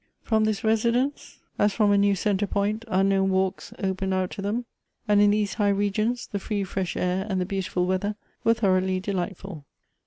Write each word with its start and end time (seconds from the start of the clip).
From 0.23 0.45
this 0.45 0.63
residence, 0.63 1.37
as 1.59 1.73
from 1.73 1.91
244 1.91 1.91
Goethe's 1.91 1.95
a 1.95 2.05
new 2.07 2.15
centre 2.15 2.47
point, 2.51 2.85
unknown 2.87 3.29
walks 3.29 3.71
opened 3.77 4.15
out 4.15 4.31
to 4.31 4.41
them; 4.41 4.65
and 5.07 5.21
in 5.21 5.29
these 5.29 5.53
high 5.53 5.69
regions 5.69 6.25
the 6.31 6.39
free 6.39 6.63
fresh 6.63 6.97
air 6.97 7.27
and 7.29 7.39
the 7.39 7.45
beautiful 7.45 7.85
weather 7.85 8.15
were 8.43 8.55
thoroughly 8.55 8.99
delightful. 8.99 9.63